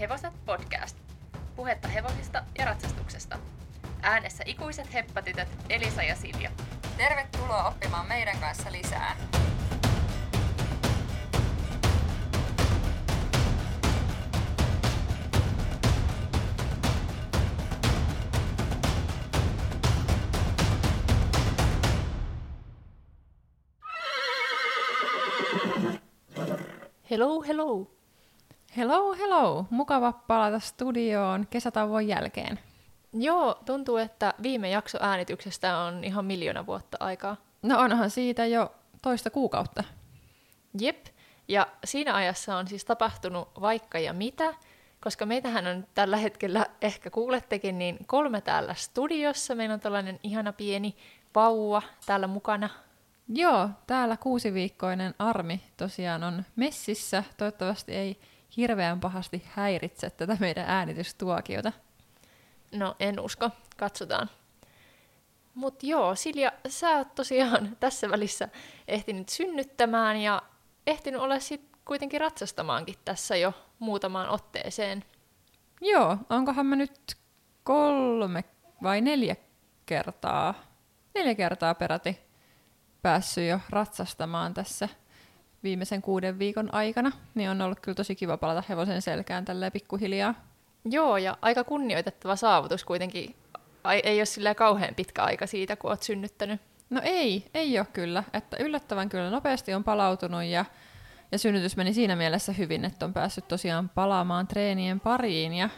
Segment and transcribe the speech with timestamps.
[0.00, 0.96] Hevoset podcast.
[1.56, 3.38] Puhetta hevosista ja ratsastuksesta.
[4.02, 6.50] Äänessä ikuiset heppatytöt Elisa ja Silja.
[6.96, 9.16] Tervetuloa oppimaan meidän kanssa lisää.
[27.10, 27.99] Hello, hello.
[28.76, 29.66] Hello, hello!
[29.70, 32.58] Mukava palata studioon kesätauon jälkeen.
[33.12, 37.36] Joo, tuntuu, että viime jakso äänityksestä on ihan miljoona vuotta aikaa.
[37.62, 39.84] No onhan siitä jo toista kuukautta.
[40.80, 41.06] Jep,
[41.48, 44.54] ja siinä ajassa on siis tapahtunut vaikka ja mitä,
[45.00, 49.54] koska meitähän on tällä hetkellä, ehkä kuulettekin, niin kolme täällä studiossa.
[49.54, 50.96] Meillä on tällainen ihana pieni
[51.34, 52.70] vauva täällä mukana.
[53.28, 57.24] Joo, täällä kuusiviikkoinen Armi tosiaan on messissä.
[57.36, 58.20] Toivottavasti ei
[58.56, 61.72] hirveän pahasti häiritse tätä meidän äänitystuokiota.
[62.72, 63.50] No, en usko.
[63.76, 64.30] Katsotaan.
[65.54, 68.48] Mutta joo, Silja, sä oot tosiaan tässä välissä
[68.88, 70.42] ehtinyt synnyttämään ja
[70.86, 75.04] ehtinyt olla sit kuitenkin ratsastamaankin tässä jo muutamaan otteeseen.
[75.80, 77.16] Joo, onkohan mä nyt
[77.64, 78.44] kolme
[78.82, 79.36] vai neljä
[79.86, 80.54] kertaa,
[81.14, 82.20] neljä kertaa peräti
[83.02, 84.88] päässyt jo ratsastamaan tässä
[85.62, 90.34] viimeisen kuuden viikon aikana, niin on ollut kyllä tosi kiva palata hevosen selkään tälleen pikkuhiljaa.
[90.84, 93.36] Joo, ja aika kunnioitettava saavutus kuitenkin.
[93.84, 96.60] Ai, ei ole silleen kauhean pitkä aika siitä, kun oot synnyttänyt.
[96.90, 98.24] No ei, ei ole kyllä.
[98.32, 100.64] Että yllättävän kyllä nopeasti on palautunut ja,
[101.32, 105.52] ja synnytys meni siinä mielessä hyvin, että on päässyt tosiaan palaamaan treenien pariin.
[105.52, 105.68] Ja,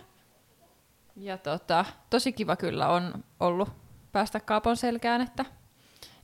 [1.16, 3.68] ja tota, tosi kiva kyllä on ollut
[4.12, 5.44] päästä kaapon selkään, että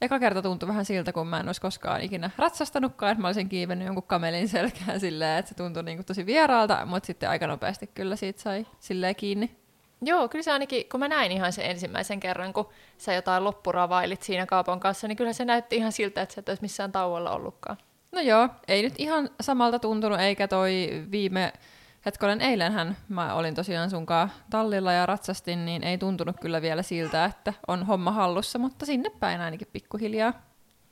[0.01, 3.49] eka kerta tuntui vähän siltä, kun mä en olisi koskaan ikinä ratsastanutkaan, että mä olisin
[3.49, 7.47] kiivennyt jonkun kamelin selkään silleen, että se tuntui niin kuin tosi vieraalta, mutta sitten aika
[7.47, 9.57] nopeasti kyllä siitä sai silleen kiinni.
[10.03, 12.69] Joo, kyllä se ainakin, kun mä näin ihan sen ensimmäisen kerran, kun
[12.99, 16.49] sä jotain loppuravailit siinä kaapon kanssa, niin kyllä se näytti ihan siltä, että sä et
[16.49, 17.79] olisi missään tauolla ollutkaan.
[18.13, 21.53] No joo, ei nyt ihan samalta tuntunut, eikä toi viime
[22.09, 27.25] hetkonen eilenhän mä olin tosiaan sunkaan tallilla ja ratsastin, niin ei tuntunut kyllä vielä siltä,
[27.25, 30.33] että on homma hallussa, mutta sinne päin ainakin pikkuhiljaa.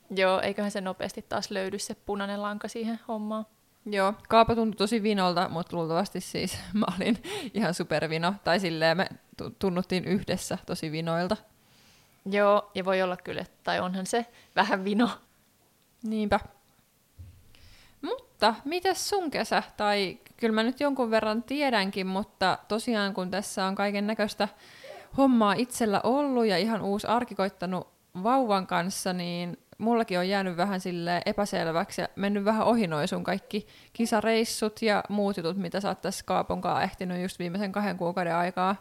[0.09, 3.45] Joo, eiköhän se nopeasti taas löydy se punainen lanka siihen hommaan.
[3.85, 7.23] Joo, kaapa tuntui tosi vinolta, mutta luultavasti siis mä olin
[7.53, 9.07] ihan supervino, tai silleen me
[9.37, 11.37] tu- tunnuttiin yhdessä tosi vinoilta.
[12.25, 14.25] Joo, ja voi olla kyllä, tai onhan se
[14.55, 15.09] vähän vino.
[16.03, 16.39] Niinpä.
[18.37, 19.63] Mutta mitäs sun kesä?
[19.77, 24.47] Tai kyllä mä nyt jonkun verran tiedänkin, mutta tosiaan kun tässä on kaiken näköistä
[25.17, 27.87] hommaa itsellä ollut ja ihan uusi arki koittanut
[28.23, 33.23] vauvan kanssa, niin mullakin on jäänyt vähän sille epäselväksi ja mennyt vähän ohi noi sun
[33.23, 38.35] kaikki kisareissut ja muut jutut, mitä sä oot tässä Kaaponkaan ehtinyt just viimeisen kahden kuukauden
[38.35, 38.75] aikaa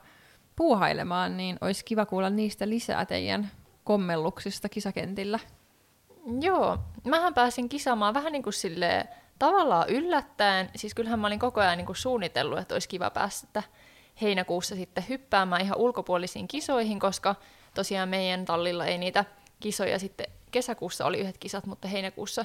[0.56, 3.50] puuhailemaan, niin olisi kiva kuulla niistä lisää teidän
[3.84, 5.39] kommelluksista kisakentillä.
[6.41, 9.09] Joo, mähän pääsin kisaamaan vähän niin kuin silleen
[9.39, 10.71] tavallaan yllättäen.
[10.77, 13.63] Siis kyllähän mä olin koko ajan niin kuin suunnitellut, että olisi kiva päästä
[14.23, 17.35] heinäkuussa sitten hyppäämään ihan ulkopuolisiin kisoihin, koska
[17.75, 19.25] tosiaan meidän tallilla ei niitä
[19.61, 22.45] kisoja sitten, kesäkuussa oli yhdet kisat, mutta heinäkuussa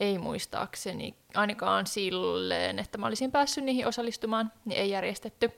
[0.00, 5.50] ei muistaakseni ainakaan silleen, että mä olisin päässyt niihin osallistumaan, niin ei järjestetty.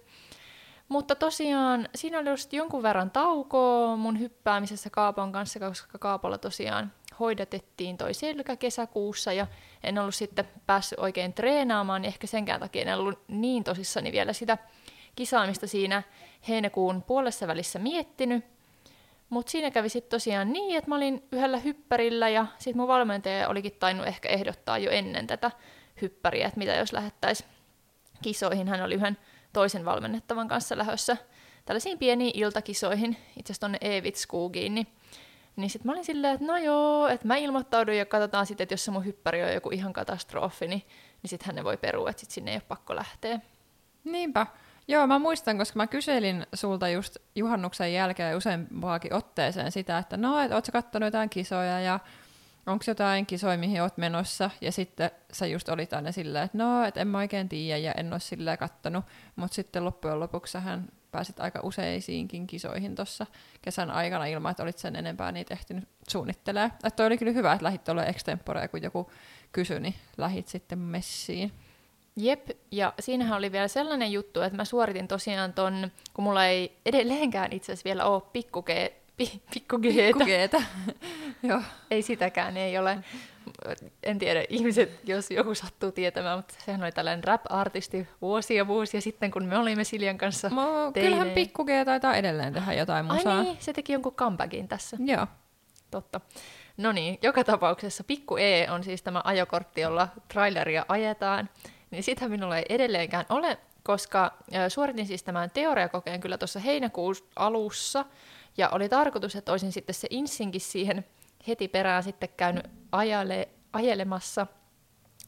[0.89, 6.93] Mutta tosiaan siinä oli just jonkun verran taukoa mun hyppäämisessä Kaapon kanssa, koska Kaapolla tosiaan
[7.21, 9.47] hoidatettiin toi selkä kesäkuussa ja
[9.85, 14.33] en ollut sitten päässyt oikein treenaamaan, niin ehkä senkään takia en ollut niin tosissani vielä
[14.33, 14.59] sitä
[15.17, 16.03] kisaamista siinä
[16.49, 18.45] heinäkuun puolessa välissä miettinyt.
[19.31, 23.49] Mutta siinä kävi sitten tosiaan niin, että mä olin yhdellä hyppärillä ja sitten mun valmentaja
[23.49, 25.51] olikin tainnut ehkä ehdottaa jo ennen tätä
[26.03, 27.49] hyppäriä, että mitä jos lähettäisiin
[28.23, 28.69] kisoihin.
[28.69, 29.19] Hän oli yhden
[29.53, 31.17] toisen valmennettavan kanssa lähdössä
[31.65, 34.87] tällaisiin pieniin iltakisoihin, itse asiassa tuonne Evitskuugiin, niin,
[35.59, 38.73] niin sitten mä olin silleen, että no joo, että mä ilmoittaudun ja katsotaan sitten, että
[38.73, 40.83] jos se mun hyppäri on joku ihan katastrofi, niin,
[41.23, 43.41] niin sitten ne voi perua, että sitten sinne ei ole pakko lähteä.
[44.05, 44.47] Niinpä.
[44.89, 50.41] Joo, mä muistan, koska mä kyselin sulta just juhannuksen jälkeen useampaakin otteeseen sitä, että no,
[50.41, 52.01] et ootko kattonut jotain kisoja ja
[52.67, 56.85] onko jotain kisoja, mihin oot menossa, ja sitten sä just olit aina silleen, että no,
[56.85, 59.05] et en mä oikein tiedä, ja en ole silleen kattonut,
[59.37, 63.27] mutta sitten loppujen lopuksi sähän pääsit aika useisiinkin kisoihin tuossa
[63.63, 66.71] kesän aikana ilman, että olit sen enempää niitä ehtinyt suunnittelemaan.
[66.71, 69.11] Että toi oli kyllä hyvä, että lähit tuolle extemporea, kun joku
[69.53, 71.53] kysyi, niin lähit sitten messiin.
[72.17, 76.77] Jep, ja siinähän oli vielä sellainen juttu, että mä suoritin tosiaan ton, kun mulla ei
[76.87, 80.19] edelleenkään itse asiassa vielä ole pikkuke, pi, pikkugeeta.
[80.19, 80.63] Pikkugeetä.
[81.49, 81.63] Joo.
[81.91, 82.99] Ei sitäkään, ei ole.
[84.03, 89.31] En tiedä ihmiset, jos joku sattuu tietämään, mutta sehän oli tällainen rap-artisti vuosia vuosia sitten,
[89.31, 90.93] kun me olimme Siljan kanssa teineen.
[90.93, 93.39] kyllähän Pikku G taitaa edelleen tehdä jotain musaa.
[93.39, 94.97] Ai niin, se teki jonkun comebackin tässä.
[95.01, 95.27] Joo.
[95.91, 96.21] Totta.
[96.77, 101.51] No niin, joka tapauksessa Pikku E on siis tämä ajokortti, jolla traileria ajetaan.
[101.91, 104.35] Niin sitä minulla ei edelleenkään ole, koska
[104.69, 108.05] suoritin siis tämän teoriakokeen kyllä tuossa heinäkuun alussa.
[108.57, 111.05] Ja oli tarkoitus, että olisin sitten se insinkin siihen
[111.49, 114.47] heti perään sitten käynyt ajale, ajelemassa.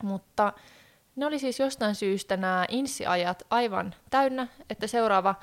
[0.03, 0.53] Mutta
[1.17, 5.35] ne oli siis jostain syystä nämä insiajat aivan täynnä, että seuraava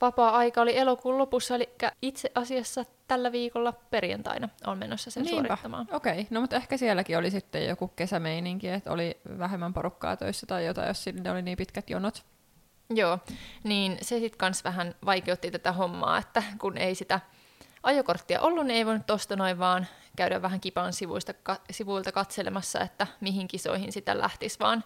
[0.00, 1.68] vapaa-aika oli elokuun lopussa, eli
[2.02, 5.88] itse asiassa tällä viikolla perjantaina on menossa sen suorittamaan.
[5.92, 6.24] Okei, okay.
[6.30, 10.88] no mutta ehkä sielläkin oli sitten joku kesämeininki, että oli vähemmän porukkaa töissä tai jotain,
[10.88, 12.24] jos sinne oli niin pitkät jonot.
[12.94, 13.18] Joo,
[13.64, 17.20] niin se sitten kans vähän vaikeutti tätä hommaa, että kun ei sitä
[17.82, 22.80] ajokorttia ollut, niin ei voinut tosta noin vaan käydä vähän kipan sivuista, ka, sivuilta katselemassa,
[22.80, 24.84] että mihin kisoihin sitä lähtisi, vaan,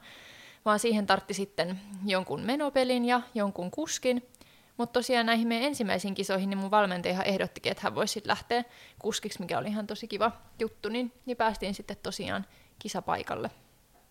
[0.65, 4.29] vaan siihen tartti sitten jonkun menopelin ja jonkun kuskin.
[4.77, 8.65] Mutta tosiaan näihin meidän ensimmäisiin kisoihin, niin mun valmentaja ehdottikin, että hän voisi lähteä
[8.99, 12.47] kuskiksi, mikä oli ihan tosi kiva juttu, niin, niin päästiin sitten tosiaan
[12.79, 13.51] kisapaikalle.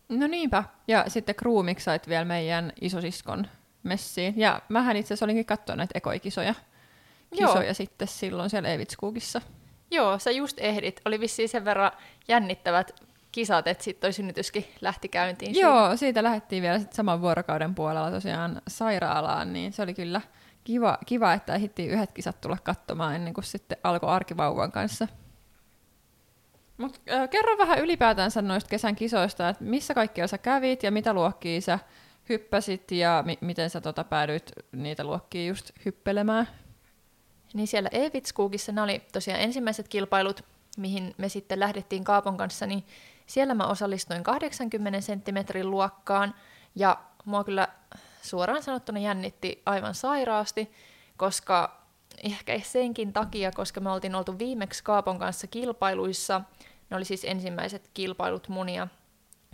[0.09, 0.63] No niinpä.
[0.87, 3.47] Ja sitten Kruumiksi sait vielä meidän isosiskon
[3.83, 4.33] messiin.
[4.37, 6.55] Ja mähän itse asiassa olinkin katsoa näitä ekoikisoja.
[7.35, 7.73] Kisoja Joo.
[7.73, 9.41] sitten silloin siellä Evitskukissa.
[9.91, 11.01] Joo, sä just ehdit.
[11.05, 11.91] Oli vissiin sen verran
[12.27, 12.91] jännittävät
[13.31, 15.55] kisat, että sitten toi synnytyskin lähti käyntiin.
[15.55, 20.21] Joo, siitä, siitä lähdettiin vielä sit saman vuorokauden puolella tosiaan sairaalaan, niin se oli kyllä
[20.63, 25.07] kiva, kiva että ehdittiin yhdet kisat tulla katsomaan ennen kuin sitten alkoi arkivauvan kanssa.
[26.77, 31.13] Mut, äh, kerro vähän ylipäätänsä noista kesän kisoista, että missä kaikkialla sä kävit ja mitä
[31.13, 31.79] luokkia sä
[32.29, 36.47] hyppäsit ja mi- miten sä tota päädyit niitä luokkia just hyppelemään?
[37.53, 40.43] Niin siellä Evitskukissa ne oli tosiaan ensimmäiset kilpailut,
[40.77, 42.83] mihin me sitten lähdettiin Kaapon kanssa, niin
[43.27, 46.35] siellä mä osallistuin 80 senttimetrin luokkaan.
[46.75, 47.67] Ja mua kyllä
[48.21, 50.71] suoraan sanottuna jännitti aivan sairaasti,
[51.17, 51.83] koska
[52.23, 56.41] ehkä senkin takia, koska me oltiin oltu viimeksi Kaapon kanssa kilpailuissa,
[56.89, 58.87] ne oli siis ensimmäiset kilpailut munia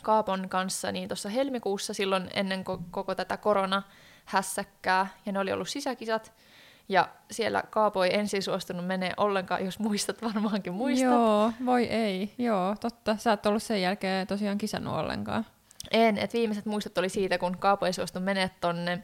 [0.01, 6.34] Kaapon kanssa, niin tuossa helmikuussa silloin ennen koko tätä koronahässäkkää, ja ne oli ollut sisäkisat,
[6.89, 11.09] ja siellä Kaapo ei ensin suostunut menee ollenkaan, jos muistat, varmaankin muistat.
[11.12, 12.33] Joo, voi ei.
[12.38, 13.18] Joo, totta.
[13.18, 15.45] Sä et ollut sen jälkeen tosiaan kisannut ollenkaan.
[15.91, 19.03] En, että viimeiset muistot oli siitä, kun Kaapo ei suostu menee tonne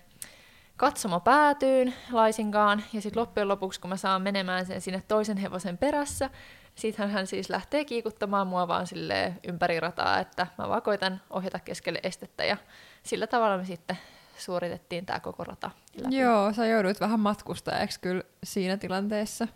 [0.77, 5.77] katsomo päätyyn laisinkaan, ja sitten loppujen lopuksi, kun mä saan menemään sen sinne toisen hevosen
[5.77, 6.29] perässä,
[6.75, 11.59] sitten hän siis lähtee kiikuttamaan mua vaan sille ympäri rataa, että mä vaan koitan ohjata
[11.59, 12.57] keskelle estettä, ja
[13.03, 13.97] sillä tavalla me sitten
[14.37, 16.17] suoritettiin tämä koko rata läpi.
[16.17, 19.47] Joo, sä jouduit vähän matkustajaksi kyllä siinä tilanteessa.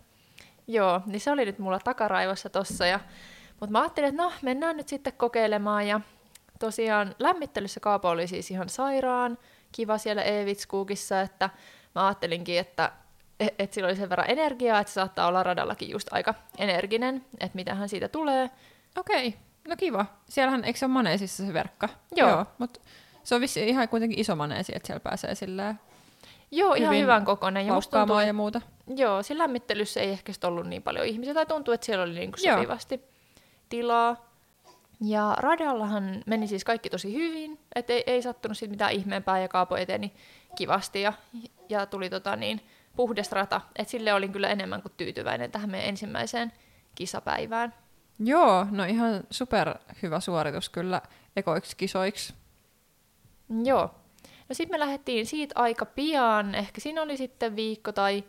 [0.66, 3.00] Joo, niin se oli nyt mulla takaraivossa tossa, ja,
[3.60, 6.00] mutta mä ajattelin, että no, mennään nyt sitten kokeilemaan, ja
[6.58, 9.38] tosiaan lämmittelyssä Kaapo oli siis ihan sairaan
[9.72, 11.50] kiva siellä Evitskukissa, että
[11.94, 12.92] mä ajattelinkin, että
[13.40, 17.24] et, et sillä oli sen verran energiaa, että se saattaa olla radallakin just aika energinen,
[17.40, 18.50] että mitä hän siitä tulee.
[18.98, 19.36] Okei,
[19.68, 20.06] no kiva.
[20.28, 21.88] Siellähän, eikö se ole maneesissa se verkka?
[22.16, 22.30] Joo.
[22.30, 22.80] Joo mutta
[23.24, 25.74] se on vissi ihan kuitenkin iso maneesi, että siellä pääsee sillä
[26.50, 27.66] Joo, ihan hyvän kokoinen.
[27.66, 28.60] Ja, musta tuntuu, ja muuta.
[28.96, 32.38] Joo, siinä lämmittelyssä ei ehkä ollut niin paljon ihmisiä, tai tuntuu, että siellä oli niinku
[32.38, 33.04] sopivasti Joo.
[33.68, 34.30] tilaa.
[35.00, 39.48] Ja radallahan meni siis kaikki tosi hyvin, että ei, ei sattunut siitä mitään ihmeempää ja
[39.48, 40.12] Kaapo eteni
[40.56, 41.12] kivasti ja,
[41.68, 42.60] ja tuli tota niin,
[42.96, 43.60] puhdas rata.
[43.76, 46.52] että sille olin kyllä enemmän kuin tyytyväinen tähän meidän ensimmäiseen
[46.94, 47.74] kisapäivään.
[48.18, 51.02] Joo, no ihan super hyvä suoritus kyllä
[51.36, 52.34] ekoiksi kisoiksi.
[53.64, 53.90] Joo.
[54.48, 58.24] No sitten me lähdettiin siitä aika pian, ehkä siinä oli sitten viikko tai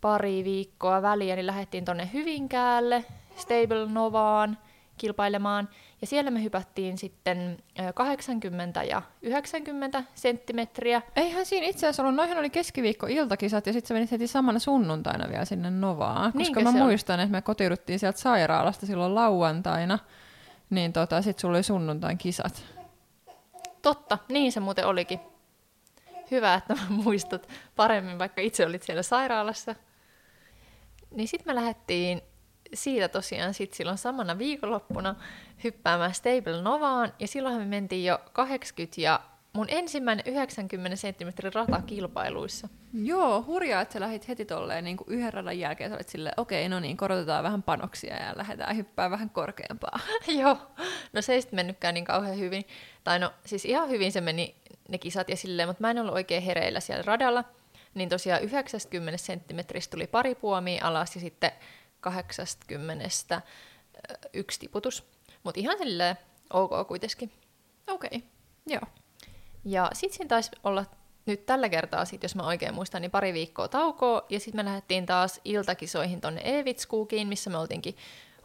[0.00, 3.04] pari viikkoa väliä, niin lähdettiin tonne Hyvinkäälle,
[3.36, 4.58] Stable Novaan
[4.98, 5.68] kilpailemaan.
[6.00, 7.58] Ja siellä me hypättiin sitten
[7.94, 11.02] 80 ja 90 senttimetriä.
[11.16, 15.28] Eihän siinä itse asiassa ollut, noihin oli keskiviikko-iltakisat ja sitten sä menit heti samana sunnuntaina
[15.28, 16.32] vielä sinne Novaan.
[16.32, 19.98] Koska mä muistan, että me kotiuduttiin sieltä sairaalasta silloin lauantaina,
[20.70, 22.64] niin tota, sitten sulla oli sunnuntain kisat.
[23.82, 25.20] Totta, niin se muuten olikin.
[26.30, 29.74] Hyvä, että mä muistat paremmin, vaikka itse olit siellä sairaalassa.
[31.10, 32.22] Niin sitten me lähdettiin
[32.74, 35.14] siitä tosiaan sit silloin samana viikonloppuna
[35.64, 39.20] hyppäämään Stable Novaan, ja silloin me mentiin jo 80 ja
[39.52, 42.68] mun ensimmäinen 90 senttimetrin rata kilpailuissa.
[42.94, 46.34] Joo, hurjaa, että sä lähit heti tolleen niin kuin yhden radan jälkeen, sä olit silleen,
[46.36, 49.98] okei, okay, no niin, korotetaan vähän panoksia ja lähdetään hyppää vähän korkeampaa.
[50.40, 50.58] Joo,
[51.12, 52.64] no se ei sitten mennytkään niin kauhean hyvin.
[53.04, 54.54] Tai no, siis ihan hyvin se meni
[54.88, 57.44] ne kisat ja silleen, mutta mä en ollut oikein hereillä siellä radalla.
[57.94, 61.50] Niin tosiaan 90 senttimetristä tuli pari puomia alas ja sitten
[62.00, 63.42] 80
[64.32, 65.04] yksi tiputus.
[65.42, 66.16] Mutta ihan silleen
[66.52, 67.32] ok kuitenkin.
[67.86, 68.20] Okei, okay.
[68.66, 68.82] joo.
[69.64, 70.84] Ja sitten siinä taisi olla
[71.26, 74.64] nyt tällä kertaa, sit, jos mä oikein muistan, niin pari viikkoa taukoa, ja sitten me
[74.64, 77.96] lähdettiin taas iltakisoihin tonne Evitskuukiin, missä me oltiinkin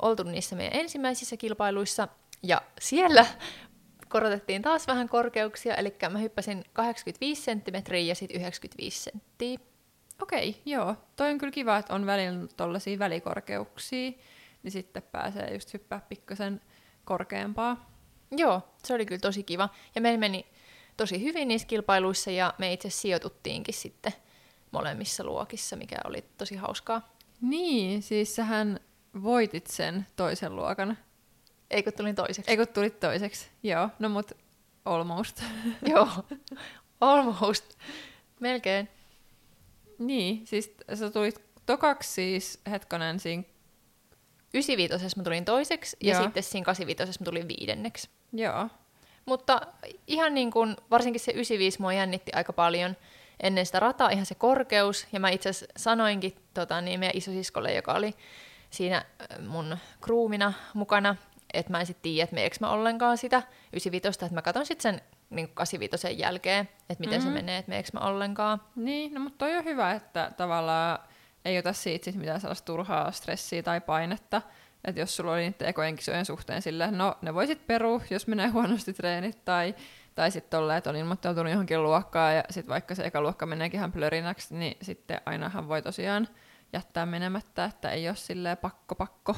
[0.02, 2.08] oltu niissä meidän ensimmäisissä kilpailuissa,
[2.44, 3.26] ja siellä
[4.10, 9.60] korotettiin taas vähän korkeuksia, eli mä hyppäsin 85 senttimetriä ja sitten 95 senttiä.
[10.22, 10.96] Okei, joo.
[11.16, 14.12] Toi on kyllä kiva, että on välillä tollaisia välikorkeuksia,
[14.64, 16.62] niin sitten pääsee just hyppää pikkasen
[17.06, 17.92] korkeampaa.
[18.32, 19.70] Joo, se oli kyllä tosi kiva.
[19.96, 20.46] Ja meillä meni
[20.98, 24.14] tosi hyvin niissä kilpailuissa ja me itse sijoituttiinkin sitten
[24.72, 27.18] molemmissa luokissa, mikä oli tosi hauskaa.
[27.42, 28.80] Niin, siis sähän
[29.24, 30.98] voitit sen toisen luokan.
[31.72, 32.52] Eikö tulin toiseksi?
[32.52, 33.48] Eikö tulit toiseksi?
[33.64, 34.32] Joo, no mut
[34.86, 35.44] almost.
[35.92, 36.10] Joo,
[37.02, 37.78] almost.
[38.40, 38.90] Melkein.
[40.00, 43.44] niin, siis sä tulit tokaksi siis, hetkonen, siinä...
[44.54, 46.24] 95 mä tulin toiseksi ja Joo.
[46.24, 48.10] sitten siinä 85 mä tulin viidenneksi.
[48.34, 48.70] Joo.
[49.28, 49.62] Mutta
[50.08, 52.96] ihan niin kuin, varsinkin se 95 mua jännitti aika paljon
[53.40, 55.08] ennen sitä rataa, ihan se korkeus.
[55.12, 58.16] Ja mä itse asiassa sanoinkin tota, niin meidän isosiskolle, joka oli
[58.70, 61.16] siinä äh, mun kruumina mukana,
[61.54, 63.44] että mä en sitten tiedä, että meneekö mä ollenkaan sitä
[63.74, 67.34] 95, että mä katson sitten sen niin 85 jälkeen, että miten mm-hmm.
[67.34, 68.62] se menee, että meneekö mä ollenkaan.
[68.76, 71.00] Niin, no mutta toi on hyvä, että tavallaan
[71.46, 74.42] ei ota siitä mitään sellaista turhaa stressiä tai painetta.
[74.88, 78.48] Että jos sulla oli niiden ekojen kisojen suhteen sille, no ne voisit perua, jos menee
[78.48, 79.76] huonosti treenit, tai,
[80.16, 83.78] tai sitten tolleen, että on ilmoittautunut johonkin luokkaan, ja sitten vaikka se eka luokka meneekin
[83.78, 86.28] ihan plörinäksi, niin sitten ainahan voi tosiaan
[86.74, 89.36] jättää menemättä, että ei ole silleen pakko pakko.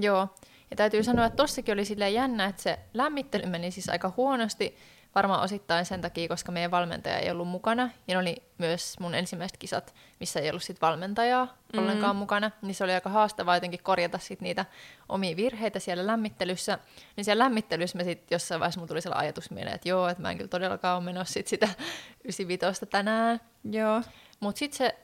[0.00, 0.28] Joo,
[0.70, 4.76] ja täytyy sanoa, että tossakin oli silleen jännä, että se lämmittely meni siis aika huonosti,
[5.14, 9.14] varmaan osittain sen takia, koska meidän valmentaja ei ollut mukana, ja ne oli myös mun
[9.14, 11.78] ensimmäiset kisat, missä ei ollut sit valmentajaa mm.
[11.78, 14.64] ollenkaan mukana, niin se oli aika haastavaa jotenkin korjata sit niitä
[15.08, 16.78] omia virheitä siellä lämmittelyssä.
[17.16, 20.22] Niin siellä lämmittelyssä me sitten jossain vaiheessa mun tuli sellainen ajatus mieleen, että joo, että
[20.22, 21.68] mä en kyllä todellakaan ole menossa sit sitä
[22.24, 23.40] 95 tänään.
[23.70, 24.02] Joo.
[24.40, 24.98] Mutta sitten se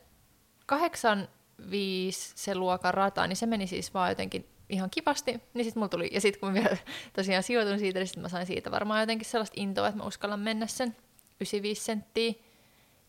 [0.67, 5.41] 85 se luokan rata, niin se meni siis vaan jotenkin ihan kivasti.
[5.55, 6.77] Niin sit mulla tuli, ja sitten kun mä vielä
[7.17, 10.41] tosiaan sijoitun siitä, niin sit mä sain siitä varmaan jotenkin sellaista intoa, että mä uskallan
[10.41, 10.97] mennä sen
[11.41, 12.33] 95 senttiä.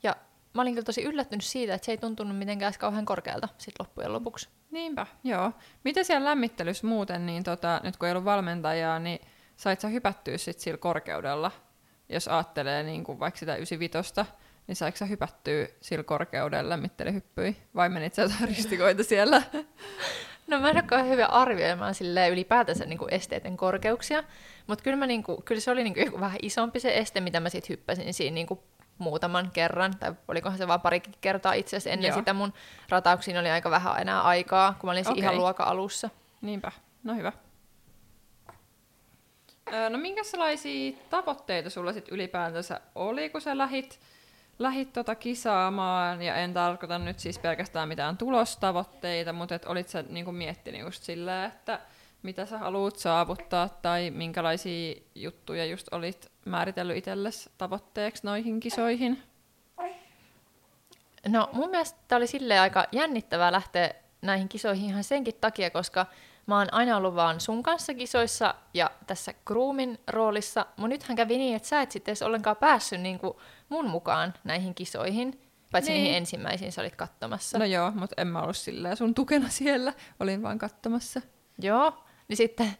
[0.03, 0.15] Ja
[0.53, 4.13] mä olin kyllä tosi yllättynyt siitä, että se ei tuntunut mitenkään kauhean korkealta sit loppujen
[4.13, 4.49] lopuksi.
[4.71, 5.51] Niinpä, joo.
[5.83, 9.19] Miten siellä lämmittelyssä muuten, niin tota, nyt kun ei ollut valmentajaa, niin
[9.57, 11.51] sait sä hypättyä sit sillä korkeudella,
[12.09, 14.13] jos ajattelee niin kuin vaikka sitä 95,
[14.67, 19.41] niin saiko sä hypättyä sillä korkeudella lämmittelyhyppyi, vai menit sä jotain ristikoita siellä?
[20.47, 24.23] No mä en ole kauhean hyvä arvioimaan silleen ylipäätänsä niin esteiden korkeuksia,
[24.67, 27.39] mutta kyllä, mä niin kuin, kyllä se oli niin kuin vähän isompi se este, mitä
[27.39, 28.59] mä sitten hyppäsin siinä niin kuin
[28.97, 32.17] muutaman kerran, tai olikohan se vaan parikin kertaa itse asiassa ennen Joo.
[32.17, 32.53] sitä mun
[32.89, 35.19] ratauksiin oli aika vähän enää aikaa, kun mä olin okay.
[35.19, 36.09] Ihan luokan alussa.
[36.41, 36.71] Niinpä,
[37.03, 37.31] no hyvä.
[39.73, 43.99] Öö, no minkälaisia tavoitteita sulla sit ylipäätänsä oli, kun sä lähit,
[44.59, 50.03] lähit tota kisaamaan, ja en tarkoita nyt siis pelkästään mitään tulostavoitteita, mutta et olit sä
[50.09, 51.79] niinku miettinyt just silleen, että
[52.23, 59.23] mitä sä haluat saavuttaa, tai minkälaisia juttuja just olit määritellyt itsellesi tavoitteeksi noihin kisoihin?
[61.27, 66.05] No mun mielestä tää oli aika jännittävää lähteä näihin kisoihin ihan senkin takia, koska
[66.45, 71.37] mä oon aina ollut vaan sun kanssa kisoissa ja tässä groomin roolissa, mutta nythän kävi
[71.37, 76.03] niin, että sä et sitten edes ollenkaan päässyt niinku mun mukaan näihin kisoihin, paitsi Niin.
[76.03, 77.57] niihin ensimmäisiin sä olit katsomassa.
[77.59, 81.21] No joo, mutta en mä ollut silleen sun tukena siellä, olin vaan katsomassa.
[81.59, 82.71] Joo, niin sitten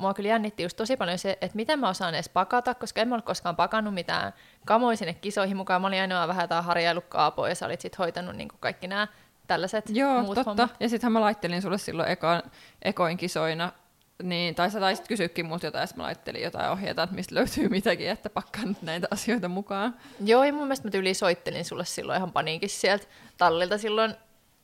[0.00, 3.08] mua kyllä jännitti just tosi paljon se, että miten mä osaan edes pakata, koska en
[3.08, 4.32] mä ole koskaan pakannut mitään
[4.66, 5.80] kamoja sinne kisoihin mukaan.
[5.80, 9.08] Mä olin ainoa vähän jotain harjaillut kaapoa ja sä olit sit hoitanut niin kaikki nämä
[9.46, 10.50] tällaiset Joo, muut totta.
[10.50, 10.76] hommat.
[10.80, 12.42] Ja sittenhän mä laittelin sulle silloin eka,
[12.82, 13.72] ekoin kisoina,
[14.22, 18.08] niin, tai sä taisit kysyäkin multa jotain, mä laittelin jotain ohjeita, että mistä löytyy mitäkin,
[18.10, 19.94] että pakkaan nyt näitä asioita mukaan.
[20.24, 23.06] Joo, ja mun mielestä mä tyyliin soittelin sulle silloin ihan paniikissa sieltä
[23.38, 24.14] tallilta silloin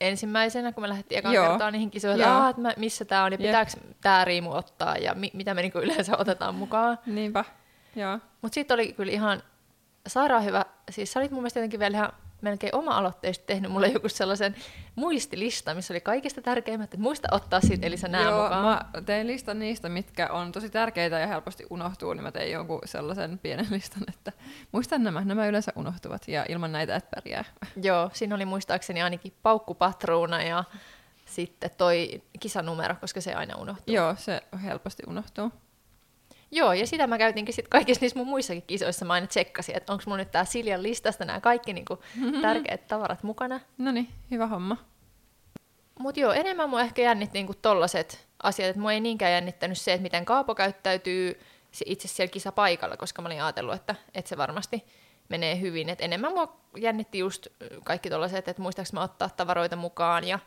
[0.00, 1.48] ensimmäisenä, kun me lähdettiin ekaan Joo.
[1.48, 3.70] kertaa niihin kisoihin, että, "Aa, että mä, missä tää on ja pitääkö
[4.00, 6.98] tää riimu ottaa ja mi- mitä me niinku yleensä otetaan mukaan.
[7.06, 7.44] Niinpä,
[7.96, 8.18] joo.
[8.42, 9.42] Mutta sitten oli kyllä ihan
[10.06, 14.08] sairaan hyvä, siis sä olit mun mielestä jotenkin vielä ihan melkein oma-aloitteisesti tehnyt mulle joku
[14.08, 14.54] sellaisen
[14.94, 18.64] muistilista, missä oli kaikista tärkeimmät, että muista ottaa siitä Elisa nää Joo, mukaan.
[18.64, 22.80] mä tein listan niistä, mitkä on tosi tärkeitä ja helposti unohtuu, niin mä tein jonkun
[22.84, 24.32] sellaisen pienen listan, että
[24.72, 27.44] muistan nämä, nämä yleensä unohtuvat ja ilman näitä et pärjää.
[27.82, 30.64] Joo, siinä oli muistaakseni ainakin paukkupatruuna ja
[31.24, 33.94] sitten toi kisanumero, koska se aina unohtuu.
[33.94, 35.52] Joo, se helposti unohtuu.
[36.50, 39.04] Joo, ja sitä mä käytinkin sitten kaikissa niissä mun muissakin kisoissa.
[39.04, 41.98] Mä aina tsekkasin, että onko mulla nyt tää Siljan listasta nämä kaikki niinku
[42.42, 43.60] tärkeät tavarat mukana.
[43.78, 44.76] No niin, hyvä homma.
[45.98, 49.92] Mutta joo, enemmän mua ehkä jännitti niinku tollaset asiat, että mua ei niinkään jännittänyt se,
[49.92, 51.40] että miten Kaapo käyttäytyy
[51.72, 54.84] se itse siellä kisapaikalla, koska mä olin ajatellut, että, että se varmasti
[55.28, 55.88] menee hyvin.
[55.88, 57.46] Et enemmän mua jännitti just
[57.84, 60.38] kaikki tuollaiset, että muistaaks mä ottaa tavaroita mukaan ja,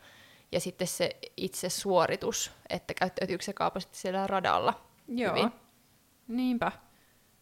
[0.52, 4.74] ja sitten se itse suoritus, että käyttäytyykö se kaapa sitten siellä radalla
[5.08, 5.36] Joo.
[5.36, 5.52] hyvin.
[6.36, 6.72] Niinpä.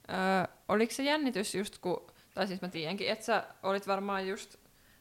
[0.10, 4.55] Öö, oliko se jännitys just kun, tai siis mä tiedänkin, että sä olit varmaan just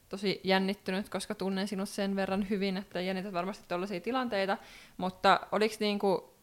[0.09, 4.57] tosi jännittynyt, koska tunnen sinut sen verran hyvin, että jännität varmasti tällaisia tilanteita,
[4.97, 6.33] mutta oliko niinku,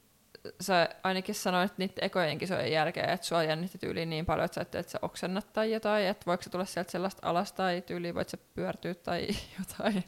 [0.60, 4.60] sä ainakin sanoit niiden ekojen kisojen jälkeen, että sua jännitti tyyli niin paljon, että sä
[4.60, 8.14] et, että sä oksennat tai jotain, että voiko se tulla sieltä sellaista alas tai tyyli
[8.14, 9.28] voit sä pyörtyä tai
[9.58, 10.04] jotain.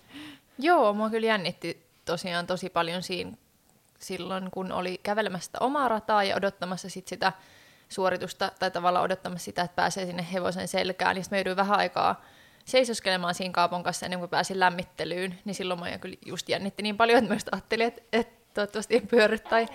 [0.58, 3.36] Joo, mua kyllä jännitti tosiaan tosi paljon siinä,
[4.02, 7.32] silloin, kun oli kävelemässä sitä omaa rataa ja odottamassa sit sitä
[7.88, 11.78] suoritusta, tai tavallaan odottamassa sitä, että pääsee sinne hevosen selkään, niin sitten mä jouduin vähän
[11.78, 12.24] aikaa
[12.64, 16.96] seisoskelemaan siinä kaapon kanssa ennen kuin pääsin lämmittelyyn, niin silloin mä kyllä just jännitti niin
[16.96, 19.66] paljon, että mä just ajattelin, että, että toivottavasti en pyörry tai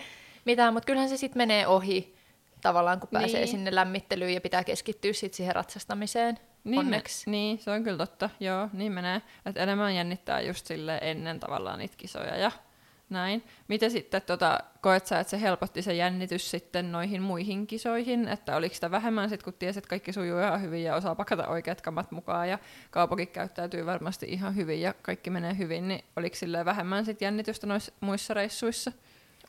[0.46, 2.16] mitään, mutta kyllähän se sitten menee ohi
[2.62, 3.48] tavallaan, kun pääsee Niin.
[3.48, 7.30] sinne lämmittelyyn ja pitää keskittyä sit siihen ratsastamiseen, Niin, onneksi.
[7.30, 8.30] Me, niin, se on kyllä totta.
[8.40, 9.22] Joo, niin menee.
[9.46, 12.52] Että enemmän jännittää just sille ennen tavallaan niitä kisoja ja
[13.10, 13.44] näin.
[13.68, 18.28] Miten sitten tota, koet sä, että se helpotti se jännitys sitten noihin muihin kisoihin?
[18.28, 21.48] Että oliko sitä vähemmän sitten, kun tiesit, että kaikki sujuu ihan hyvin ja osaa pakata
[21.48, 22.60] oikeat kamat mukaan ja
[22.92, 27.68] kaupokin käyttäytyy varmasti ihan hyvin ja kaikki menee hyvin, niin oliko sille vähemmän sitten jännitystä
[27.68, 28.92] noissa muissa reissuissa?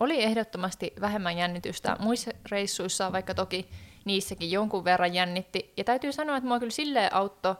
[0.00, 3.68] Oli ehdottomasti vähemmän jännitystä muissa reissuissa, vaikka toki
[4.04, 5.72] niissäkin jonkun verran jännitti.
[5.76, 7.54] Ja täytyy sanoa, että mua kyllä silleen auttoi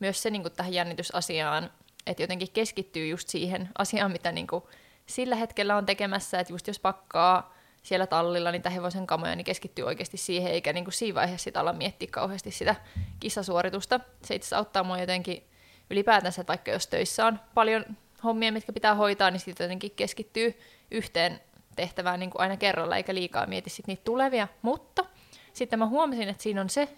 [0.00, 1.70] myös se niin kuin tähän jännitysasiaan,
[2.06, 4.64] että jotenkin keskittyy just siihen asiaan, mitä niin kuin
[5.06, 9.84] sillä hetkellä on tekemässä, että just jos pakkaa siellä tallilla niitä hevosen kamoja, niin keskittyy
[9.84, 12.76] oikeasti siihen, eikä niin kuin siinä vaiheessa sitä ala miettiä kauheasti sitä
[13.20, 14.00] kisasuoritusta.
[14.22, 15.44] Se itse asiassa auttaa mua jotenkin
[15.90, 17.84] ylipäätänsä, että vaikka jos töissä on paljon
[18.24, 21.40] hommia, mitkä pitää hoitaa, niin sitten jotenkin keskittyy yhteen
[21.76, 24.48] tehtävään niin kuin aina kerralla, eikä liikaa mieti sit niitä tulevia.
[24.62, 25.04] Mutta
[25.52, 26.88] sitten mä huomasin, että siinä on se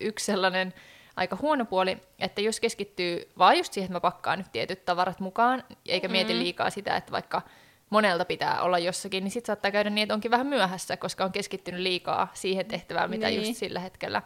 [0.00, 0.74] yksi sellainen
[1.16, 5.20] aika huono puoli, että jos keskittyy vaan just siihen, että mä pakkaan nyt tietyt tavarat
[5.20, 6.38] mukaan, eikä mieti Mm.
[6.38, 7.42] liikaa sitä, että vaikka
[7.90, 11.32] monelta pitää olla jossakin, niin sitten saattaa käydä niin, että onkin vähän myöhässä, koska on
[11.32, 13.46] keskittynyt liikaa siihen tehtävään, mitä Niin.
[13.46, 14.22] just sillä hetkellä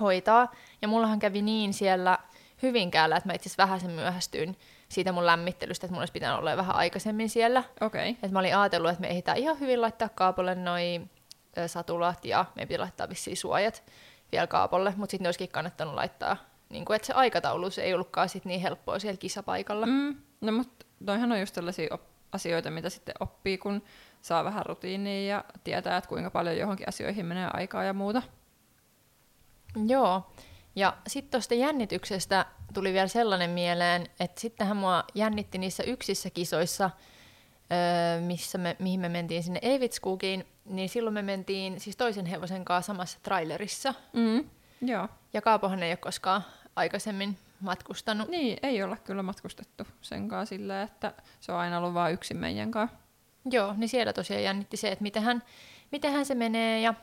[0.00, 0.52] hoitaa.
[0.82, 2.18] Ja mullahan kävi niin siellä
[2.62, 4.56] Hyvinkäällä, että mä itse asiassa vähän sen myöhästyin
[4.88, 7.64] siitä mun lämmittelystä, että mun olisi pitänyt olla vähän aikaisemmin siellä.
[7.80, 8.14] Okay.
[8.22, 11.00] Et mä olin ajatellut, että me ehditään ihan hyvin laittaa kaapolle noi
[11.58, 13.82] ö, satulat ja meidän piti laittaa vissiin suojat
[14.32, 16.36] vielä kaapolle, mutta sitten ne olisikin kannattanut laittaa,
[16.68, 19.86] niin kuin, että se aikataulu se ei ollutkaan sit niin helppoa siellä kisapaikalla.
[19.86, 19.92] Mm.
[19.92, 23.82] Mm, no mutta toihan on just tällaisia op- asioita, mitä sitten oppii, kun
[24.22, 28.22] saa vähän rutiinia ja tietää, että kuinka paljon johonkin asioihin menee aikaa ja muuta.
[29.86, 30.32] Joo.
[30.76, 36.90] Ja sitten tuosta jännityksestä tuli vielä sellainen mieleen, että sittenhän mua jännitti niissä yksissä kisoissa,
[37.72, 42.64] öö, missä me, mihin me mentiin sinne Eivitskukiin, niin silloin me mentiin siis toisen hevosen
[42.64, 43.94] kanssa samassa trailerissa.
[44.12, 45.08] Mm, joo.
[45.32, 46.42] Ja Kaapohan ei ole koskaan
[46.76, 48.28] aikaisemmin matkustanut.
[48.28, 52.36] Niin, ei olla kyllä matkustettu sen kanssa sillä, että se on aina ollut vain yksin
[52.36, 52.96] meidän kanssa.
[53.50, 55.42] Joo, niin siellä tosiaan jännitti se, että mitenhän,
[55.92, 56.94] mitenhän se menee ja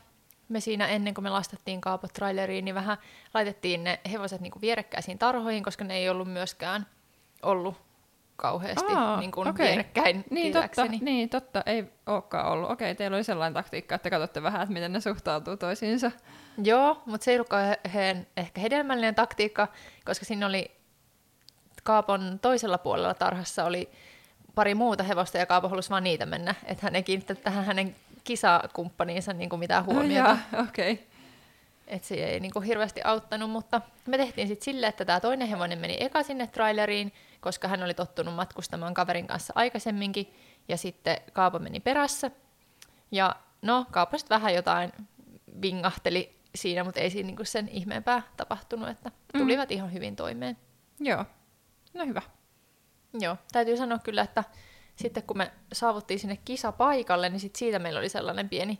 [0.50, 2.98] me siinä ennen kuin me lastattiin kaapot traileriin, niin vähän
[3.34, 6.86] laitettiin ne hevoset niin kuin vierekkäisiin tarhoihin, koska ne ei ollut myöskään
[7.42, 7.78] ollut
[8.40, 9.68] kauheasti Aa, niin kuin okei.
[9.68, 12.72] vierekkäin Niin totta, niin totta, ei olekaan ollut.
[12.72, 16.12] Okei, teillä oli sellainen taktiikka, että katsotte vähän, että miten ne suhtautuu toisiinsa.
[16.64, 19.68] Joo, mutta se ei ollut kauhean ehkä hedelmällinen taktiikka,
[20.06, 20.72] koska siinä oli
[21.84, 23.90] Kaapon toisella puolella tarhassa oli
[24.56, 27.96] pari muuta hevosta ja Kaapo halusi vaan niitä mennä, että hän ei kiinnittänyt tähän hänen
[28.24, 30.38] kisakumppaniinsa niin kuin mitään huomiota.
[30.52, 30.94] Jaa, Okei.
[30.94, 31.06] Okay.
[31.88, 35.48] että se ei niin kuin hirveästi auttanut, mutta me tehtiin sitten silleen, että tämä toinen
[35.48, 40.34] hevonen meni eka sinne traileriin, koska hän oli tottunut matkustamaan kaverin kanssa aikaisemminkin,
[40.68, 42.32] ja sitten Kaapo meni perässä.
[43.12, 44.92] Ja no, Kaapo sitten vähän jotain
[45.62, 49.40] vingahteli siinä, mutta ei siinä niin kuin sen ihmeempää tapahtunut, että Mm.
[49.40, 50.58] tulivat ihan hyvin toimeen.
[51.00, 51.26] Joo.
[51.94, 52.22] No hyvä.
[53.20, 54.44] Joo, täytyy sanoa kyllä, että
[54.96, 58.80] sitten kun me saavuttiin sinne kisapaikalle, niin sit siitä meillä oli sellainen pieni,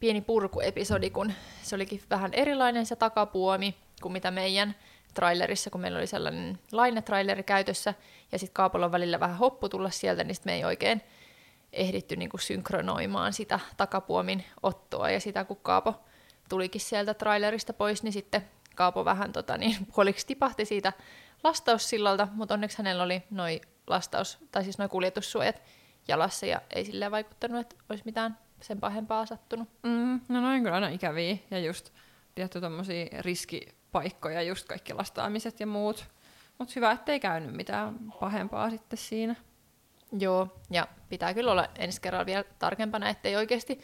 [0.00, 4.74] pieni purkuepisodi, kun se olikin vähän erilainen se takapuomi kuin mitä meidän
[5.14, 7.94] trailerissa, kun meillä oli sellainen lainetraileri käytössä,
[8.32, 11.02] ja sitten Kaapolla on välillä vähän hoppu tulla sieltä, niin me ei oikein
[11.72, 16.04] ehditty niinku synkronoimaan sitä takapuomin ottoa, ja sitä kun Kaapo
[16.48, 20.92] tulikin sieltä trailerista pois, niin sitten Kaapo vähän tota, niin, puoliksi tipahti siitä
[21.44, 25.62] lastaussillalta, mutta onneksi hänellä oli noi lastaus, tai siis noi kuljetussuojat
[26.08, 29.68] jalassa, ja ei silleen vaikuttanut, että olisi mitään sen pahempaa sattunut.
[29.82, 31.90] Mm, no noin kyllä aina ikäviä ja just
[32.34, 33.06] tietty tommosia
[34.02, 36.06] riskipaikkoja, just kaikki lastaamiset ja muut.
[36.58, 39.36] Mutta hyvä, ettei käynyt mitään pahempaa sitten siinä.
[40.18, 43.80] Joo, ja pitää kyllä olla ensi kerralla vielä tarkempana, ettei oikeasti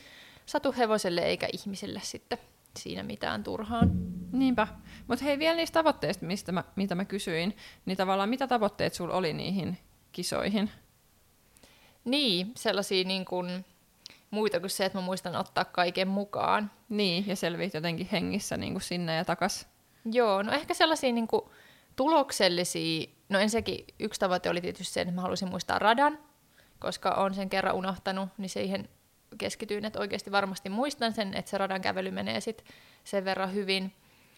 [0.46, 2.38] satu hevoselle eikä ihmiselle sitten
[2.78, 3.90] siinä mitään turhaan.
[4.32, 4.66] Niinpä.
[5.08, 9.14] Mutta hei, vielä niistä tavoitteista, mistä mä, mitä mä kysyin, niin tavallaan mitä tavoitteet sulla
[9.14, 9.78] oli niihin
[10.12, 10.70] kisoihin?
[12.04, 13.64] Niin, sellaisia niin kuin,
[14.30, 16.70] muita kuin se, että mä muistan ottaa kaiken mukaan.
[16.88, 19.69] Niin, ja selviit jotenkin hengissä niin kuin sinne ja takas.
[20.04, 21.42] Joo, no ehkä sellaisia niin kuin,
[21.96, 26.18] tuloksellisia, no ensinnäkin yksi tavoite oli tietysti se, että mä halusin muistaa radan,
[26.78, 28.88] koska on sen kerran unohtanut, niin siihen
[29.38, 32.64] keskityin, että oikeasti varmasti muistan sen, että se radan kävely menee sit
[33.04, 33.92] sen verran hyvin.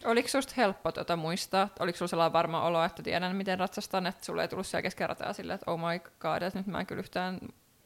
[0.04, 1.68] Oliko susta helppo tuota muistaa?
[1.80, 5.08] Oliko sulla sellainen varma olo, että tiedän miten ratsastan, että sulle ei tullut siellä kesken
[5.32, 7.38] silleen, että oh my god, että nyt mä en kyllä yhtään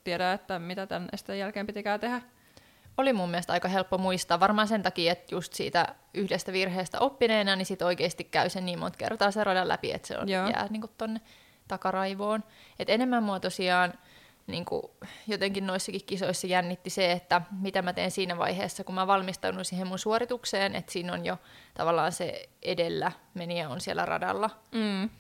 [0.05, 1.09] tiedä, että mitä tämän
[1.39, 2.23] jälkeen pitikään tehdä?
[2.99, 7.57] Oli mun mielestä aika helppo muistaa, varmaan sen takia, että just siitä yhdestä virheestä oppineena,
[7.57, 10.49] niin sit oikeasti käy sen niin monta kertaa se radan läpi, että se on, Joo.
[10.49, 11.21] jää niin tonne
[11.69, 12.45] takaraivoon.
[12.79, 13.93] Et enemmän mua tosiaan
[14.47, 14.83] niin kuin
[15.27, 19.87] jotenkin noissakin kisoissa jännitti se, että mitä mä teen siinä vaiheessa, kun mä valmistaudun siihen
[19.87, 21.39] mun suoritukseen, että siinä on jo
[21.75, 24.51] tavallaan se edellä meniä on siellä radalla.
[24.73, 25.11] Mm.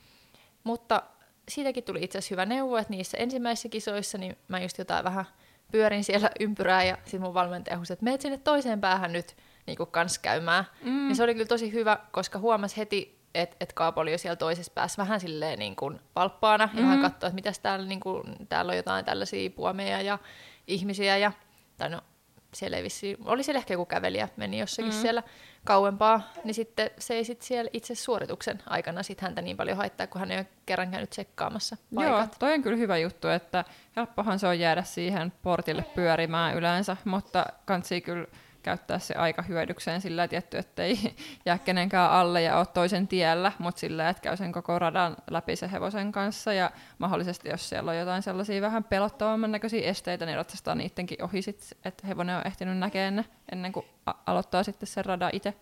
[0.64, 1.02] Mutta
[1.48, 5.24] siitäkin tuli itse asiassa hyvä neuvo, että niissä ensimmäisissä kisoissa niin mä just jotain vähän
[5.72, 9.76] pyörin siellä ympyrää ja sitten mun valmentaja huusi, että meet sinne toiseen päähän nyt niin
[9.76, 10.64] kuin kans käymään.
[10.82, 11.06] Mm.
[11.06, 14.36] Niin se oli kyllä tosi hyvä, koska huomas heti, että et Kaapo oli jo siellä
[14.36, 18.22] toisessa päässä vähän silleen niin kuin valppaana ja vähän katsoi, että mitäs täällä, niin kuin,
[18.48, 20.18] täällä on jotain tällaisia puomeja ja
[20.66, 21.32] ihmisiä ja,
[21.76, 22.00] tai no
[22.58, 25.00] siellä ei vissiin, oli siellä ehkä joku kävelijä, meni jossakin mm.
[25.00, 25.22] siellä
[25.64, 30.06] kauempaa, niin sitten se ei sit siellä itse suorituksen aikana sit häntä niin paljon haittaa,
[30.06, 32.36] kun hän ei ole kerran käynyt tsekkaamassa Joo, paikat.
[32.38, 33.64] toi on kyllä hyvä juttu, että
[33.96, 38.26] helppohan se on jäädä siihen portille pyörimään yleensä, mutta kansi kyllä
[38.66, 40.98] käyttää se aika hyödykseen sillä tietty, ettei
[41.46, 45.56] jää kenenkään alle ja ole toisen tiellä, mutta sillä, että käy sen koko radan läpi
[45.56, 50.36] se hevosen kanssa ja mahdollisesti, jos siellä on jotain sellaisia vähän pelottavamman näköisiä esteitä, niin
[50.36, 54.86] ratsastaa niidenkin ohi sit, että hevonen on ehtinyt näkemään ne ennen kuin a- aloittaa sitten
[54.86, 55.54] sen radan itse.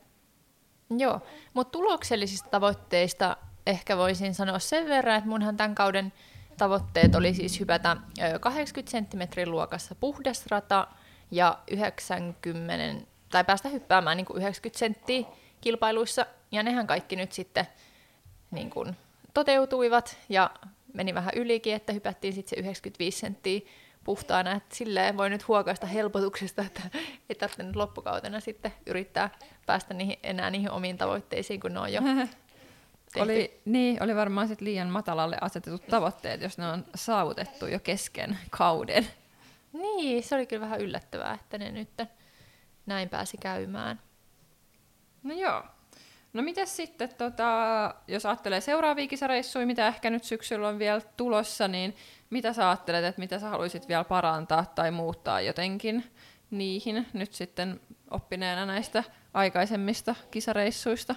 [0.98, 1.20] Joo,
[1.54, 3.36] mutta tuloksellisista tavoitteista
[3.66, 6.12] ehkä voisin sanoa sen verran, että munhan tämän kauden
[6.56, 10.86] tavoitteet oli siis hypätä ö, 80 senttimetrin luokassa puhdas rata
[11.30, 15.24] ja 90, tai päästä hyppäämään niin kuin 90 senttiä
[15.60, 17.66] kilpailuissa, ja nehän kaikki nyt sitten
[18.50, 18.96] niin kuin
[19.34, 20.50] toteutuivat, ja
[20.94, 23.60] meni vähän ylikin, että hypättiin sitten se 95 senttiä
[24.04, 26.82] puhtaana, että silleen voi nyt huokaista helpotuksesta, että
[27.28, 29.30] ei tarvitse nyt loppukautena sitten yrittää
[29.66, 32.00] päästä niihin, enää niihin omiin tavoitteisiin, kun ne on jo
[33.12, 33.20] tehty.
[33.20, 38.38] Oli, niin, oli varmaan sit liian matalalle asetetut tavoitteet, jos ne on saavutettu jo kesken
[38.50, 39.06] kauden.
[39.74, 42.02] Niin, se oli kyllä vähän yllättävää, että ne nyt
[42.86, 44.00] näin pääsi käymään.
[45.22, 45.62] No joo.
[46.32, 47.44] No miten sitten, tota,
[48.08, 51.96] jos ajattelee seuraavia kisareissuja, mitä ehkä nyt syksyllä on vielä tulossa, niin
[52.30, 56.04] mitä sä ajattelet, että mitä sä haluaisit vielä parantaa tai muuttaa jotenkin
[56.50, 61.14] niihin nyt sitten oppineena näistä aikaisemmista kisareissuista?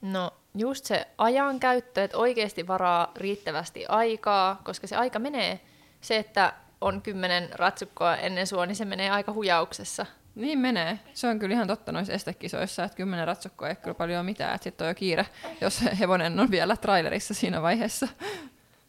[0.00, 5.60] No just se ajankäyttö, että oikeasti varaa riittävästi aikaa, koska se aika menee,
[6.00, 6.52] se, että
[6.84, 10.06] on kymmenen ratsukkoa ennen sua, niin se menee aika hujauksessa.
[10.34, 10.98] Niin menee.
[11.12, 14.64] Se on kyllä ihan totta noissa estekisoissa, että kymmenen ratsukkoa ei kyllä paljon mitään, että
[14.64, 15.26] sitten on jo kiire,
[15.60, 18.08] jos hevonen on vielä trailerissa siinä vaiheessa.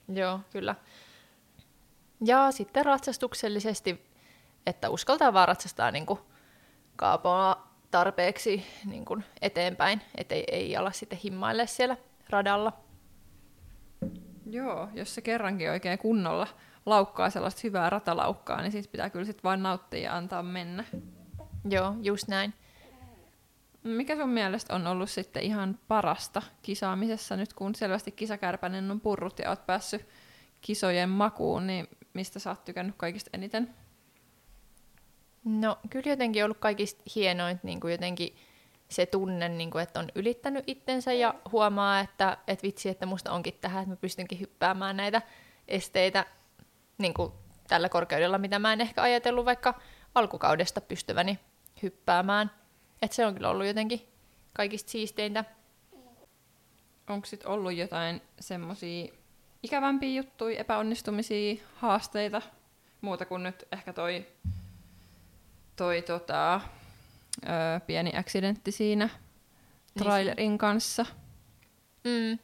[0.07, 0.75] Joo, kyllä.
[2.25, 4.05] Ja sitten ratsastuksellisesti,
[4.65, 6.19] että uskaltaa vaan ratsastaa niin kuin
[6.95, 11.97] kaapoa tarpeeksi niin kuin eteenpäin, ettei ei ala sitten himmaille siellä
[12.29, 12.73] radalla.
[14.49, 16.47] Joo, jos se kerrankin oikein kunnolla
[16.85, 20.83] laukkaa sellaista hyvää ratalaukkaa, niin siitä pitää kyllä sitten vain nauttia ja antaa mennä.
[21.69, 22.53] Joo, just näin.
[23.83, 29.39] Mikä sun mielestä on ollut sitten ihan parasta kisaamisessa nyt, kun selvästi kisakärpänen on purrut
[29.39, 30.07] ja oot päässyt
[30.61, 33.75] kisojen makuun, niin mistä sä oot tykännyt kaikista eniten?
[35.43, 38.35] No kyllä jotenkin ollut kaikista hienoin niin kuin jotenkin
[38.89, 43.31] se tunne, niin kuin, että on ylittänyt itsensä ja huomaa, että, että vitsi, että musta
[43.31, 45.21] onkin tähän, että mä pystynkin hyppäämään näitä
[45.67, 46.25] esteitä
[46.97, 47.33] niin kuin
[47.67, 49.73] tällä korkeudella, mitä mä en ehkä ajatellut vaikka
[50.15, 51.39] alkukaudesta pystyväni
[51.83, 52.51] hyppäämään.
[53.01, 54.01] Että se on kyllä ollut jotenkin
[54.53, 55.45] kaikista siisteintä.
[57.09, 59.13] Onko sitten ollut jotain semmoisia
[59.63, 62.41] ikävämpiä juttuja, epäonnistumisia, haasteita,
[63.01, 64.25] muuta kuin nyt ehkä toi,
[65.75, 69.09] toi tota, ö, pieni accidentti siinä
[69.99, 71.05] trailerin kanssa?
[72.03, 72.39] Mm.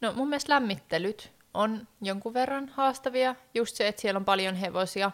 [0.00, 3.34] No mun mielestä lämmittelyt on jonkun verran haastavia.
[3.54, 5.10] Just se, että siellä on paljon hevosia.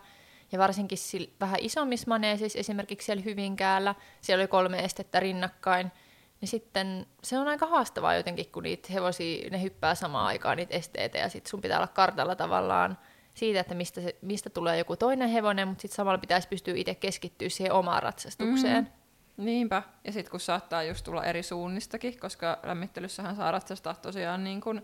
[0.53, 5.93] Ja varsinkin sillä vähän isommissa maneesissa, esimerkiksi siellä Hyvinkäällä, siellä oli kolme estettä rinnakkain.
[6.41, 10.75] Niin sitten se on aika haastavaa jotenkin, kun niitä hevosia, ne hyppää samaan aikaan niitä
[10.75, 12.99] esteitä ja sitten sun pitää olla kartalla tavallaan
[13.35, 16.95] siitä, että mistä, se, mistä tulee joku toinen hevonen, mutta sitten samalla pitäisi pystyä itse
[16.95, 18.85] keskittyä siihen omaan ratsastukseen.
[18.85, 19.45] Mm.
[19.45, 19.83] Niinpä.
[20.05, 24.83] Ja sitten kun saattaa just tulla eri suunnistakin, koska lämmittelyssähän saa ratsastaa tosiaan niin kuin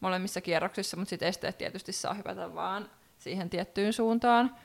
[0.00, 4.56] molemmissa kierroksissa, mutta sitten esteet tietysti saa hypätä vaan siihen tiettyyn suuntaan.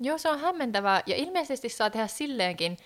[0.00, 1.02] Joo, se on hämmentävää.
[1.06, 2.76] Ja ilmeisesti saa tehdä silleenkin,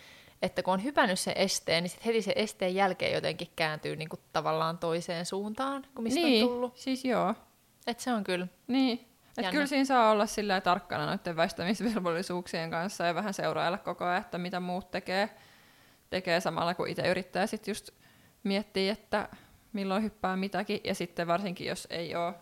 [0.43, 4.09] että kun on hypännyt se esteen, niin sit heti se esteen jälkeen jotenkin kääntyy niin
[4.09, 6.77] kuin tavallaan toiseen suuntaan, kuin mistä niin, on tullut.
[6.77, 7.35] siis joo.
[7.87, 8.47] Et se on kyllä.
[8.67, 9.09] Niin.
[9.38, 14.21] Et kyllä siinä saa olla sillä tarkkana noiden väistämisvelvollisuuksien kanssa ja vähän seurailla koko ajan,
[14.21, 15.31] että mitä muut tekee,
[16.11, 17.91] tekee samalla, kun itse yrittää sitten just
[18.43, 19.29] miettiä, että
[19.73, 20.81] milloin hyppää mitäkin.
[20.85, 22.35] Ja sitten varsinkin, jos ei ole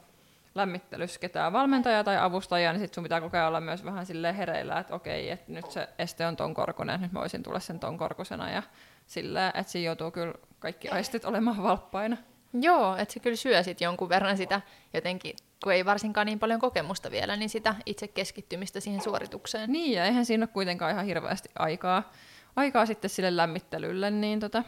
[0.55, 4.79] lämmittelyssä ketään valmentajaa tai avustajaa, niin sitten sun pitää kokea olla myös vähän sille hereillä,
[4.79, 7.99] että okei, että nyt se este on ton korkunen, nyt mä voisin tulla sen ton
[7.99, 8.63] korkusena ja
[9.07, 12.17] sillä, että siinä joutuu kyllä kaikki aistit olemaan valppaina.
[12.53, 14.61] Joo, että se kyllä syö sit jonkun verran sitä
[14.95, 19.73] jotenkin, kun ei varsinkaan niin paljon kokemusta vielä, niin sitä itse keskittymistä siihen suoritukseen.
[19.73, 22.13] Niin, ja eihän siinä ole kuitenkaan ihan hirveästi aikaa,
[22.57, 24.65] aikaa sitten sille lämmittelylle, niin tota,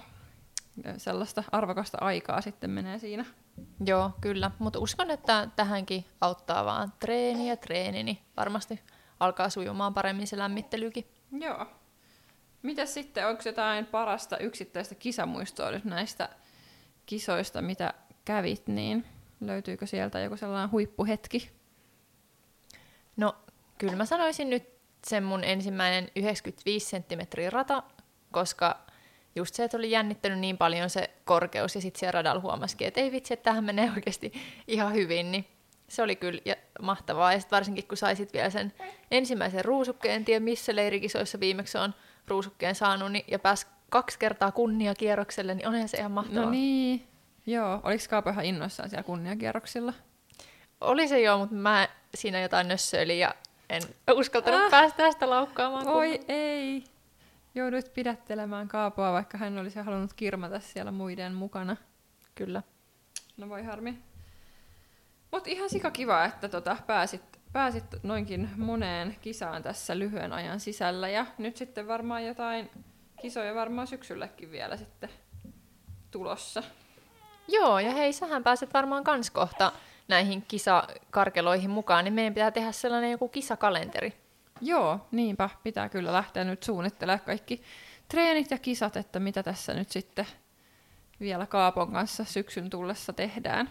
[0.96, 3.24] sellaista arvokasta aikaa sitten menee siinä.
[3.86, 4.50] Joo, kyllä.
[4.58, 8.80] Mutta uskon, että tähänkin auttaa vaan treeni ja treeni, niin varmasti
[9.20, 11.06] alkaa sujumaan paremmin se lämmittelykin.
[11.40, 11.66] Joo.
[12.62, 16.28] Mitäs sitten, onko jotain parasta yksittäistä kisamuistoa nyt näistä
[17.06, 19.06] kisoista, mitä kävit, niin
[19.40, 21.50] löytyykö sieltä joku sellainen huippuhetki?
[23.16, 23.36] No,
[23.78, 24.64] kyllä mä sanoisin nyt
[25.06, 27.82] sen mun ensimmäinen 95 senttimetriä rata,
[28.30, 28.86] koska
[29.36, 33.00] just se, että oli jännittänyt niin paljon se korkeus, ja sitten siellä radalla huomasikin, että
[33.00, 34.32] ei vitsi, että tähän menee oikeasti
[34.68, 35.46] ihan hyvin, niin
[35.88, 37.32] se oli kyllä ja mahtavaa.
[37.32, 38.72] Ja sitten varsinkin, kun saisit vielä sen
[39.10, 41.94] ensimmäisen ruusukkeen, en tiedä missä leirikisoissa viimeksi on
[42.28, 46.44] ruusukkeen saanut, niin, ja pääsi kaksi kertaa kunniakierrokselle, niin onhan se ihan mahtavaa.
[46.44, 47.06] No niin,
[47.46, 47.80] joo.
[47.82, 49.92] Oliko Kaapo ihan innoissaan siellä kunniakierroksilla?
[50.80, 53.34] Oli se joo, mutta mä siinä jotain nössöilin ja
[53.70, 53.82] en
[54.14, 54.70] uskaltanut Ah.
[54.70, 55.88] päästä tästä laukkaamaan.
[55.88, 56.84] Oi ei.
[57.54, 61.76] Jouduit pidättelemään Kaapoa, vaikka hän olisi halunnut kirmata siellä muiden mukana.
[62.34, 62.62] Kyllä.
[63.36, 63.98] No voi harmi.
[65.30, 71.08] Mutta ihan sika kiva, että tota, pääsit, pääsit noinkin moneen kisaan tässä lyhyen ajan sisällä.
[71.08, 72.70] Ja nyt sitten varmaan jotain
[73.22, 75.10] kisoja varmaan syksyllekin vielä sitten
[76.10, 76.62] tulossa.
[77.48, 79.72] Joo, ja hei, sähän pääset varmaan kans kohta
[80.08, 84.14] näihin kisakarkeloihin mukaan, niin meidän pitää tehdä sellainen joku kisakalenteri.
[84.62, 85.50] Joo, niinpä.
[85.62, 87.62] Pitää kyllä lähteä nyt suunnittelemaan kaikki
[88.08, 90.26] treenit ja kisat, että mitä tässä nyt sitten
[91.20, 93.70] vielä Kaapon kanssa syksyn tullessa tehdään.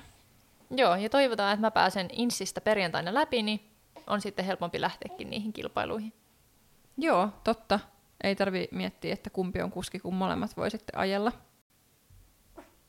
[0.72, 3.72] Joo, ja toivotaan, että mä pääsen Insistä perjantaina läpi, niin
[4.08, 6.14] on sitten helpompi lähteäkin niihin kilpailuihin.
[6.98, 7.80] Joo, totta.
[8.24, 11.32] Ei tarvi miettiä, että kumpi on kuski, kun molemmat voi sitten ajella.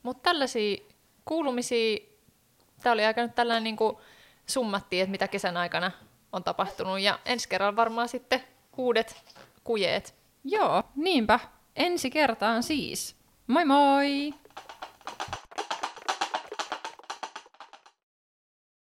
[0.02, 0.76] Mutta tällaisia
[1.24, 1.98] kuulumisia,
[2.82, 3.96] tämä oli aika nyt tällainen niin kuin
[4.46, 5.90] summattiin, että mitä kesän aikana
[6.32, 8.44] on tapahtunut, ja ensi kerralla varmaan sitten
[8.76, 9.16] uudet
[9.64, 10.14] kujeet.
[10.44, 11.40] Joo, niinpä.
[11.76, 13.16] Ensi kertaan siis.
[13.46, 14.34] Moi moi!